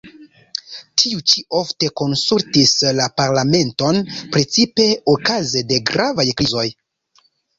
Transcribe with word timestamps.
Tiu 1.01 1.19
ĉi 1.31 1.41
ofte 1.57 1.89
konsultis 2.01 2.71
la 3.01 3.05
parlamenton, 3.21 4.01
precipe 4.37 4.87
okaze 5.15 5.65
de 5.73 5.81
gravaj 5.93 6.27
krizoj. 6.41 6.67